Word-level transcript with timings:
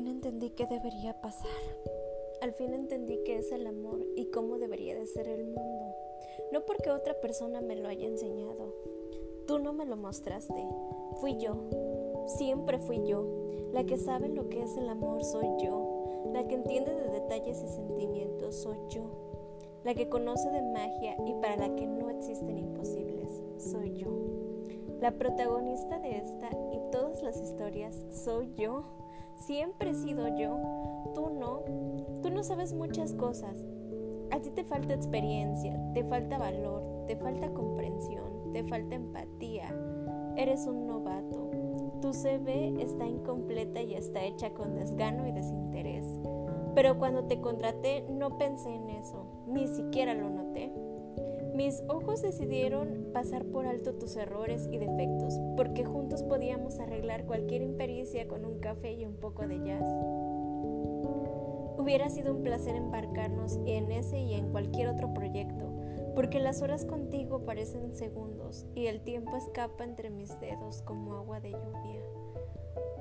fin 0.00 0.08
entendí 0.08 0.48
qué 0.48 0.66
debería 0.66 1.20
pasar. 1.20 1.50
Al 2.40 2.54
fin 2.54 2.72
entendí 2.72 3.20
qué 3.22 3.36
es 3.36 3.52
el 3.52 3.66
amor 3.66 4.02
y 4.16 4.30
cómo 4.30 4.56
debería 4.56 4.94
de 4.94 5.04
ser 5.04 5.28
el 5.28 5.44
mundo. 5.44 5.94
No 6.52 6.64
porque 6.64 6.90
otra 6.90 7.20
persona 7.20 7.60
me 7.60 7.76
lo 7.76 7.86
haya 7.86 8.06
enseñado. 8.06 8.74
Tú 9.46 9.58
no 9.58 9.74
me 9.74 9.84
lo 9.84 9.98
mostraste. 9.98 10.66
Fui 11.20 11.36
yo. 11.36 11.68
Siempre 12.38 12.78
fui 12.78 13.06
yo. 13.06 13.26
La 13.74 13.84
que 13.84 13.98
sabe 13.98 14.30
lo 14.30 14.48
que 14.48 14.62
es 14.62 14.74
el 14.78 14.88
amor 14.88 15.22
soy 15.22 15.48
yo. 15.62 16.30
La 16.32 16.48
que 16.48 16.54
entiende 16.54 16.94
de 16.94 17.10
detalles 17.10 17.62
y 17.62 17.68
sentimientos 17.68 18.54
soy 18.54 18.78
yo. 18.88 19.02
La 19.84 19.94
que 19.94 20.08
conoce 20.08 20.48
de 20.48 20.62
magia 20.62 21.14
y 21.26 21.34
para 21.42 21.56
la 21.58 21.76
que 21.76 21.86
no 21.86 22.08
existen 22.08 22.56
imposibles 22.56 23.42
soy 23.58 23.98
yo. 23.98 24.08
La 25.02 25.10
protagonista 25.10 25.98
de 25.98 26.16
esta 26.16 26.48
y 26.72 26.90
todas 26.90 27.22
las 27.22 27.38
historias 27.38 28.02
soy 28.10 28.54
yo. 28.54 28.99
Siempre 29.40 29.90
he 29.90 29.94
sido 29.94 30.28
yo. 30.36 30.58
Tú 31.14 31.30
no. 31.30 31.62
Tú 32.22 32.30
no 32.30 32.42
sabes 32.42 32.74
muchas 32.74 33.14
cosas. 33.14 33.64
A 34.30 34.38
ti 34.38 34.50
te 34.50 34.64
falta 34.64 34.94
experiencia, 34.94 35.80
te 35.94 36.04
falta 36.04 36.38
valor, 36.38 37.06
te 37.06 37.16
falta 37.16 37.52
comprensión, 37.52 38.52
te 38.52 38.62
falta 38.64 38.94
empatía. 38.94 39.74
Eres 40.36 40.66
un 40.66 40.86
novato. 40.86 41.50
Tu 42.02 42.12
CV 42.12 42.82
está 42.82 43.06
incompleta 43.06 43.80
y 43.80 43.94
está 43.94 44.22
hecha 44.22 44.50
con 44.50 44.76
desgano 44.76 45.26
y 45.26 45.32
desinterés. 45.32 46.06
Pero 46.74 46.98
cuando 46.98 47.24
te 47.24 47.40
contraté 47.40 48.06
no 48.10 48.36
pensé 48.36 48.74
en 48.74 48.90
eso, 48.90 49.24
ni 49.46 49.66
siquiera 49.68 50.14
lo 50.14 50.28
noté. 50.28 50.39
Mis 51.60 51.82
ojos 51.88 52.22
decidieron 52.22 53.10
pasar 53.12 53.44
por 53.44 53.66
alto 53.66 53.92
tus 53.92 54.16
errores 54.16 54.66
y 54.72 54.78
defectos, 54.78 55.38
porque 55.58 55.84
juntos 55.84 56.22
podíamos 56.22 56.80
arreglar 56.80 57.26
cualquier 57.26 57.60
impericia 57.60 58.26
con 58.26 58.46
un 58.46 58.60
café 58.60 58.94
y 58.94 59.04
un 59.04 59.16
poco 59.16 59.46
de 59.46 59.58
jazz. 59.58 59.84
Hubiera 61.76 62.08
sido 62.08 62.34
un 62.34 62.42
placer 62.42 62.76
embarcarnos 62.76 63.58
en 63.66 63.92
ese 63.92 64.20
y 64.20 64.32
en 64.36 64.50
cualquier 64.52 64.88
otro 64.88 65.12
proyecto, 65.12 65.70
porque 66.14 66.40
las 66.40 66.62
horas 66.62 66.86
contigo 66.86 67.44
parecen 67.44 67.94
segundos 67.94 68.66
y 68.74 68.86
el 68.86 69.02
tiempo 69.02 69.36
escapa 69.36 69.84
entre 69.84 70.08
mis 70.08 70.40
dedos 70.40 70.80
como 70.80 71.12
agua 71.12 71.40
de 71.40 71.50
lluvia. 71.50 72.09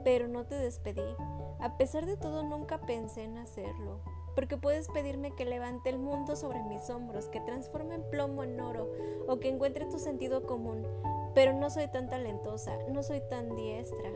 Pero 0.04 0.28
no 0.28 0.46
te 0.46 0.56
despedí. 0.56 1.16
A 1.60 1.78
pesar 1.78 2.06
de 2.06 2.16
todo 2.16 2.44
nunca 2.44 2.80
pensé 2.80 3.24
en 3.24 3.38
hacerlo, 3.38 4.00
porque 4.34 4.58
puedes 4.58 4.88
pedirme 4.88 5.36
que 5.36 5.44
levante 5.44 5.90
el 5.90 6.00
mundo 6.00 6.36
sobre 6.38 6.64
mis 6.64 6.90
hombros, 6.90 7.28
que 7.28 7.42
transforme 7.42 7.96
en 7.96 8.10
plomo 8.10 8.44
en 8.44 8.60
oro 8.62 8.90
o 9.28 9.40
que 9.40 9.50
encuentre 9.50 9.86
tu 9.86 10.00
sentido 10.00 10.44
común, 10.44 10.88
pero 11.36 11.54
no 11.54 11.70
soy 11.70 11.88
tan 11.88 12.10
talentosa, 12.10 12.78
no 12.90 13.04
soy 13.04 13.22
tan 13.30 13.56
diestra. 13.56 14.10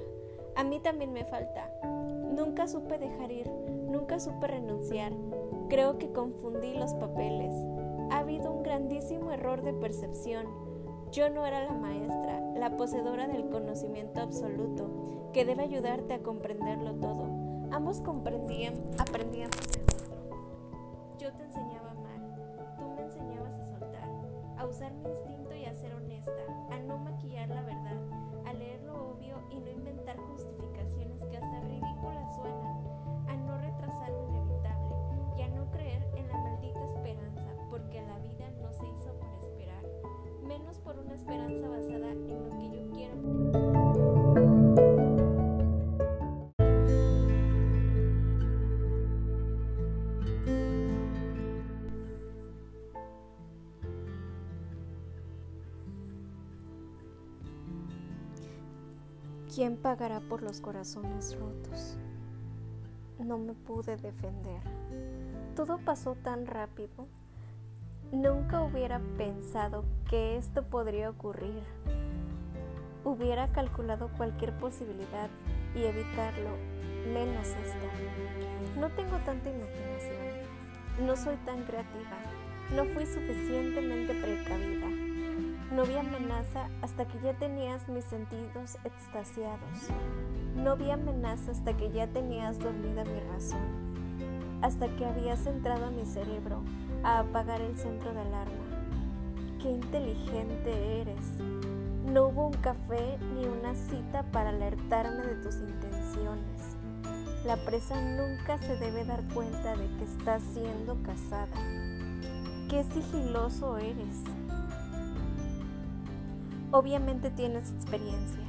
A 0.55 0.63
mí 0.63 0.79
también 0.79 1.11
me 1.11 1.25
falta. 1.25 1.69
Nunca 1.83 2.67
supe 2.67 2.97
dejar 2.97 3.31
ir, 3.31 3.49
nunca 3.49 4.19
supe 4.19 4.47
renunciar. 4.47 5.11
Creo 5.69 5.97
que 5.97 6.11
confundí 6.11 6.73
los 6.75 6.93
papeles. 6.93 7.53
Ha 8.11 8.19
habido 8.19 8.51
un 8.51 8.63
grandísimo 8.63 9.31
error 9.31 9.61
de 9.63 9.73
percepción. 9.73 10.45
Yo 11.13 11.29
no 11.29 11.45
era 11.45 11.63
la 11.63 11.73
maestra, 11.73 12.41
la 12.57 12.75
poseedora 12.75 13.27
del 13.27 13.47
conocimiento 13.49 14.19
absoluto, 14.19 15.31
que 15.31 15.45
debe 15.45 15.63
ayudarte 15.63 16.13
a 16.13 16.23
comprenderlo 16.23 16.95
todo. 16.95 17.27
Ambos 17.71 18.01
comprendían, 18.01 18.73
aprendíamos 18.99 19.55
yo 21.23 21.31
te 21.31 21.43
enseñaba 21.43 21.91
amar, 21.91 22.19
tú 22.77 22.89
me 22.97 23.01
enseñabas 23.03 23.55
a 23.55 23.63
soltar, 23.63 24.09
a 24.57 24.65
usar 24.65 24.91
mi 24.93 25.07
instinto 25.07 25.55
y 25.55 25.63
a 25.63 25.73
ser 25.73 25.93
honesta, 25.93 26.43
a 26.69 26.79
no 26.79 26.97
maquillar 26.97 27.47
la 27.47 27.61
verdad, 27.61 27.95
a 28.45 28.51
leer 28.51 28.81
lo 28.83 29.11
obvio 29.11 29.37
y 29.49 29.61
no 29.61 29.69
inventar 29.69 30.17
justificaciones 30.17 31.23
que 31.23 31.37
hasta 31.37 31.61
ridículas 31.61 32.35
suenan, 32.35 32.77
a 33.29 33.35
no 33.37 33.57
retrasar 33.57 34.09
lo 34.09 34.33
esperanza 41.13 41.67
basada 41.67 42.11
en 42.11 42.43
lo 42.43 42.49
que 42.57 42.69
yo 42.71 42.81
quiero. 42.93 43.15
¿Quién 59.53 59.77
pagará 59.77 60.19
por 60.19 60.41
los 60.41 60.61
corazones 60.61 61.37
rotos? 61.37 61.97
No 63.19 63.37
me 63.37 63.53
pude 63.53 63.97
defender. 63.97 64.61
Todo 65.55 65.77
pasó 65.77 66.15
tan 66.15 66.47
rápido. 66.47 67.07
Nunca 68.13 68.61
hubiera 68.61 69.01
pensado 69.17 69.85
que 70.07 70.37
esto 70.37 70.61
podría 70.61 71.09
ocurrir. 71.09 71.63
Hubiera 73.03 73.47
calculado 73.47 74.11
cualquier 74.17 74.55
posibilidad 74.59 75.31
y 75.73 75.85
evitarlo, 75.85 76.51
menos 77.11 77.47
esto. 77.47 77.87
No 78.79 78.89
tengo 78.89 79.17
tanta 79.25 79.49
imaginación. 79.49 81.07
No 81.07 81.15
soy 81.15 81.37
tan 81.37 81.63
creativa. 81.63 82.19
No 82.75 82.85
fui 82.85 83.07
suficientemente 83.07 84.13
precavida. 84.13 84.89
No 85.71 85.83
vi 85.83 85.95
amenaza 85.95 86.69
hasta 86.83 87.07
que 87.07 87.19
ya 87.19 87.33
tenías 87.33 87.89
mis 87.89 88.05
sentidos 88.05 88.77
extasiados. 88.83 89.89
No 90.55 90.77
vi 90.77 90.91
amenaza 90.91 91.49
hasta 91.49 91.75
que 91.75 91.91
ya 91.91 92.05
tenías 92.05 92.59
dormida 92.59 93.05
mi 93.05 93.19
razón. 93.31 93.82
Hasta 94.63 94.87
que 94.95 95.05
habías 95.05 95.45
entrado 95.45 95.87
a 95.87 95.91
mi 95.91 96.05
cerebro 96.05 96.63
a 97.03 97.19
apagar 97.19 97.59
el 97.59 97.77
centro 97.77 98.13
de 98.13 98.21
alarma. 98.21 98.63
Qué 99.61 99.69
inteligente 99.69 101.01
eres. 101.01 101.25
No 102.05 102.27
hubo 102.27 102.47
un 102.47 102.53
café 102.53 103.17
ni 103.35 103.45
una 103.45 103.75
cita 103.75 104.23
para 104.31 104.51
alertarme 104.51 105.21
de 105.23 105.35
tus 105.35 105.55
intenciones. 105.55 106.77
La 107.45 107.57
presa 107.57 108.01
nunca 108.01 108.57
se 108.57 108.77
debe 108.77 109.03
dar 109.03 109.21
cuenta 109.33 109.75
de 109.75 109.85
que 109.97 110.05
estás 110.05 110.41
siendo 110.53 110.95
casada. 111.03 111.57
Qué 112.69 112.85
sigiloso 112.93 113.77
eres. 113.77 114.23
Obviamente 116.71 117.31
tienes 117.31 117.69
experiencia. 117.69 118.39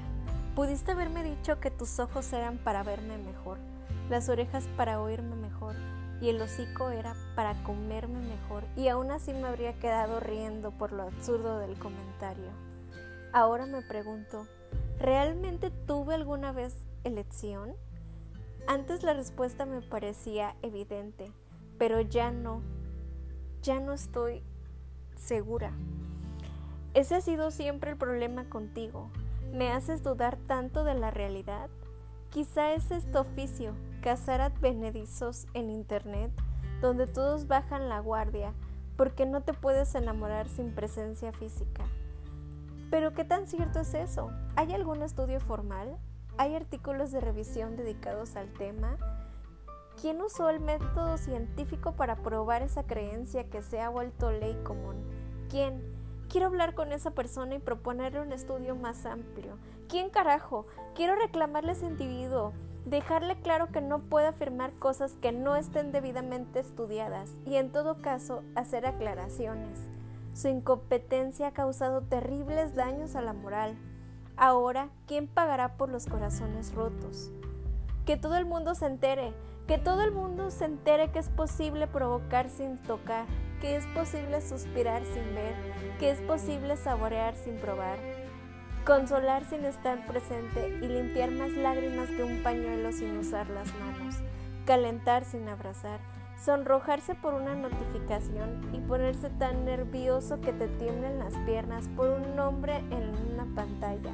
Pudiste 0.55 0.93
haberme 0.93 1.25
dicho 1.25 1.59
que 1.59 1.73
tus 1.73 1.99
ojos 1.99 2.33
eran 2.33 2.59
para 2.59 2.85
verme 2.85 3.19
mejor, 3.19 3.59
las 4.09 4.29
orejas 4.29 4.69
para 4.77 5.01
oírme 5.01 5.35
mejor 5.35 5.75
y 6.21 6.29
el 6.29 6.41
hocico 6.41 6.91
era 6.91 7.15
para 7.35 7.63
comerme 7.63 8.21
mejor 8.21 8.65
y 8.77 8.89
aún 8.89 9.11
así 9.11 9.33
me 9.33 9.49
habría 9.49 9.73
quedado 9.75 10.21
riendo 10.21 10.71
por 10.71 10.93
lo 10.93 11.03
absurdo 11.03 11.59
del 11.59 11.79
comentario. 11.79 12.51
Ahora 13.33 13.67
me 13.67 13.83
pregunto, 13.83 14.47
¿realmente 14.99 15.71
tuve 15.71 16.15
alguna 16.15 16.53
vez 16.53 16.87
elección? 17.03 17.75
Antes 18.67 19.03
la 19.03 19.13
respuesta 19.13 19.67
me 19.67 19.83
parecía 19.83 20.57
evidente, 20.63 21.33
pero 21.79 22.01
ya 22.01 22.31
no, 22.31 22.63
ya 23.63 23.81
no 23.81 23.93
estoy 23.93 24.43
segura. 25.17 25.73
Ese 26.95 27.17
ha 27.17 27.21
sido 27.21 27.51
siempre 27.51 27.91
el 27.91 27.97
problema 27.97 28.49
contigo. 28.49 29.11
¿Me 29.53 29.73
haces 29.73 30.03
dudar 30.03 30.37
tanto 30.47 30.85
de 30.85 30.95
la 30.95 31.11
realidad? 31.11 31.69
Quizá 32.31 32.73
es 32.73 32.91
este 32.91 33.19
oficio, 33.19 33.75
cazar 34.05 34.43
advenedizos 34.43 35.47
en 35.55 35.71
internet, 35.71 36.31
donde 36.83 37.07
todos 37.07 37.49
bajan 37.49 37.89
la 37.89 38.01
guardia, 38.01 38.53
porque 38.99 39.25
no 39.25 39.41
te 39.41 39.55
puedes 39.55 39.95
enamorar 39.95 40.51
sin 40.51 40.75
presencia 40.75 41.33
física. 41.33 41.85
Pero 42.91 43.15
¿qué 43.15 43.25
tan 43.25 43.47
cierto 43.47 43.81
es 43.81 43.95
eso? 43.95 44.31
¿Hay 44.57 44.75
algún 44.75 45.01
estudio 45.01 45.41
formal? 45.41 45.97
¿Hay 46.37 46.55
artículos 46.55 47.13
de 47.13 47.23
revisión 47.23 47.77
dedicados 47.77 48.37
al 48.37 48.53
tema? 48.53 48.99
¿Quién 49.99 50.21
usó 50.21 50.51
el 50.51 50.61
método 50.61 51.17
científico 51.17 51.93
para 51.93 52.17
probar 52.17 52.61
esa 52.61 52.83
creencia 52.83 53.49
que 53.49 53.63
se 53.63 53.81
ha 53.81 53.89
vuelto 53.89 54.31
ley 54.31 54.55
común? 54.65 54.97
¿Quién? 55.49 55.81
Quiero 56.29 56.49
hablar 56.49 56.75
con 56.75 56.93
esa 56.93 57.13
persona 57.13 57.55
y 57.55 57.59
proponerle 57.59 58.21
un 58.21 58.33
estudio 58.33 58.77
más 58.77 59.07
amplio. 59.07 59.57
¿Quién 59.89 60.11
carajo? 60.11 60.67
Quiero 60.95 61.15
reclamarle 61.15 61.73
ese 61.73 61.87
individuo, 61.87 62.53
dejarle 62.85 63.37
claro 63.37 63.69
que 63.69 63.81
no 63.81 64.01
puede 64.01 64.27
afirmar 64.27 64.73
cosas 64.75 65.17
que 65.21 65.33
no 65.33 65.57
estén 65.57 65.93
debidamente 65.93 66.61
estudiadas 66.61 67.31
y 67.47 67.57
en 67.57 67.71
todo 67.71 68.01
caso 68.01 68.43
hacer 68.55 68.87
aclaraciones. 68.87 69.89
Su 70.35 70.49
incompetencia 70.49 71.49
ha 71.49 71.53
causado 71.53 72.03
terribles 72.03 72.75
daños 72.75 73.15
a 73.15 73.23
la 73.23 73.33
moral. 73.33 73.77
Ahora, 74.37 74.91
¿quién 75.07 75.29
pagará 75.29 75.77
por 75.77 75.89
los 75.89 76.07
corazones 76.07 76.75
rotos? 76.75 77.31
Que 78.05 78.17
todo 78.17 78.37
el 78.37 78.45
mundo 78.45 78.75
se 78.75 78.87
entere, 78.87 79.33
que 79.69 79.79
todo 79.79 80.03
el 80.03 80.11
mundo 80.11 80.51
se 80.51 80.65
entere 80.65 81.11
que 81.13 81.21
es 81.21 81.29
posible 81.29 81.87
provocar 81.87 82.51
sin 82.51 82.77
tocar, 82.79 83.27
que 83.61 83.77
es 83.77 83.87
posible 83.95 84.41
suspirar 84.41 85.05
sin 85.05 85.35
ver, 85.35 85.55
que 85.99 86.11
es 86.11 86.21
posible 86.23 86.77
saborear 86.77 87.37
sin 87.37 87.57
probar. 87.57 88.24
Consolar 88.85 89.47
sin 89.47 89.65
estar 89.65 90.07
presente 90.07 90.79
y 90.83 90.87
limpiar 90.87 91.31
más 91.31 91.51
lágrimas 91.53 92.11
que 92.11 92.23
un 92.23 92.43
pañuelo 92.43 92.93
sin 92.93 93.17
usar 93.17 93.49
las 93.49 93.69
manos, 93.77 94.17
calentar 94.67 95.25
sin 95.25 95.49
abrazar, 95.49 96.01
sonrojarse 96.39 97.15
por 97.15 97.33
una 97.33 97.55
notificación 97.55 98.61
y 98.75 98.81
ponerse 98.81 99.31
tan 99.31 99.65
nervioso 99.65 100.39
que 100.43 100.53
te 100.53 100.69
tiemblen 100.69 101.19
las 101.19 101.35
piernas 101.47 101.89
por 101.97 102.11
un 102.11 102.37
nombre 102.37 102.77
en 102.77 103.11
una 103.33 103.47
pantalla. 103.55 104.13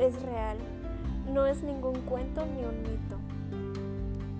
Es 0.00 0.20
real, 0.22 0.58
no 1.32 1.46
es 1.46 1.62
ningún 1.62 2.00
cuento 2.02 2.44
ni 2.46 2.64
un 2.64 2.82
mito. 2.82 3.16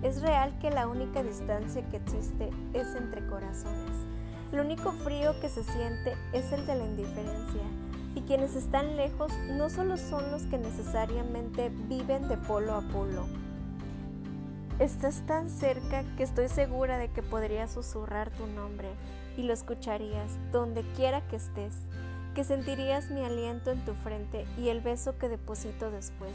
Es 0.03 0.21
real 0.21 0.53
que 0.59 0.69
la 0.69 0.89
única 0.89 1.23
distancia 1.23 1.81
que 1.89 1.97
existe 1.97 2.49
es 2.73 2.93
entre 2.95 3.25
corazones. 3.27 3.95
El 4.51 4.59
único 4.59 4.91
frío 4.91 5.39
que 5.39 5.47
se 5.47 5.63
siente 5.63 6.13
es 6.33 6.51
el 6.51 6.67
de 6.67 6.75
la 6.75 6.85
indiferencia 6.85 7.63
y 8.15 8.21
quienes 8.21 8.55
están 8.55 8.95
lejos 8.95 9.31
no 9.49 9.69
solo 9.69 9.97
son 9.97 10.31
los 10.31 10.43
que 10.43 10.57
necesariamente 10.57 11.69
viven 11.69 12.27
de 12.27 12.37
polo 12.37 12.73
a 12.73 12.81
polo. 12.81 13.27
Estás 14.79 15.25
tan 15.25 15.49
cerca 15.49 16.03
que 16.17 16.23
estoy 16.23 16.47
segura 16.47 16.97
de 16.97 17.09
que 17.09 17.21
podrías 17.21 17.71
susurrar 17.71 18.29
tu 18.31 18.47
nombre 18.47 18.89
y 19.37 19.43
lo 19.43 19.53
escucharías 19.53 20.37
donde 20.51 20.83
quiera 20.95 21.27
que 21.27 21.35
estés, 21.35 21.75
que 22.33 22.43
sentirías 22.43 23.09
mi 23.09 23.23
aliento 23.23 23.71
en 23.71 23.83
tu 23.85 23.93
frente 23.93 24.45
y 24.57 24.69
el 24.69 24.81
beso 24.81 25.17
que 25.17 25.29
deposito 25.29 25.91
después, 25.91 26.33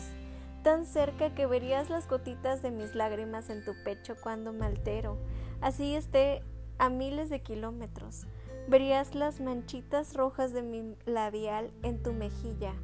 tan 0.63 0.87
cerca 0.87 1.35
que 1.35 1.47
verías 1.47 1.91
las 1.91 2.09
gotitas 2.09 2.63
de 2.63 2.71
mis 2.71 2.95
lágrimas 2.95 3.51
en 3.51 3.65
tu 3.65 3.73
pecho 3.85 4.15
cuando 4.23 4.53
me 4.53 4.67
altero, 4.67 5.19
así 5.61 5.95
esté 5.95 6.43
a 6.79 6.89
miles 6.89 7.29
de 7.29 7.43
kilómetros. 7.43 8.27
Verías 8.69 9.15
las 9.15 9.41
manchitas 9.41 10.15
rojas 10.15 10.53
de 10.53 10.63
mi 10.63 10.97
labial 11.07 11.73
en 11.83 12.03
tu 12.03 12.13
mejilla 12.13 12.75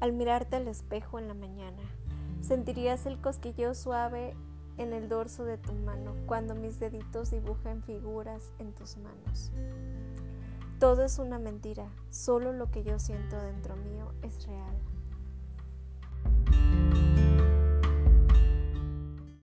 al 0.00 0.12
mirarte 0.12 0.56
al 0.56 0.68
espejo 0.68 1.18
en 1.18 1.28
la 1.28 1.34
mañana. 1.34 1.82
Sentirías 2.40 3.06
el 3.06 3.20
cosquilleo 3.20 3.74
suave 3.74 4.34
en 4.76 4.92
el 4.92 5.08
dorso 5.08 5.44
de 5.44 5.58
tu 5.58 5.72
mano 5.74 6.14
cuando 6.26 6.54
mis 6.54 6.80
deditos 6.80 7.30
dibujan 7.30 7.82
figuras 7.82 8.52
en 8.58 8.72
tus 8.72 8.96
manos. 8.96 9.52
Todo 10.78 11.04
es 11.04 11.20
una 11.20 11.38
mentira, 11.38 11.88
solo 12.10 12.52
lo 12.52 12.70
que 12.70 12.82
yo 12.82 12.98
siento 12.98 13.36
dentro 13.36 13.76
mío 13.76 14.12
es 14.22 14.44
real. 14.46 14.76